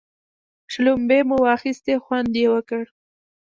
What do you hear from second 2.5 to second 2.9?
وکړ.